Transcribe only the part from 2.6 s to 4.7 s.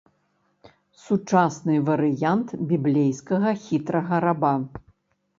біблейскага хітрага раба.